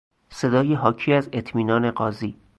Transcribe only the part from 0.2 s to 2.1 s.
صدای حاکی از اطمینان